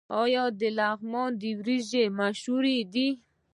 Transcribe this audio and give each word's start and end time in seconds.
آیا 0.23 0.43
د 0.59 0.61
لغمان 0.77 1.31
وریجې 1.59 2.03
مشهورې 2.19 2.77
دي؟ 2.93 3.07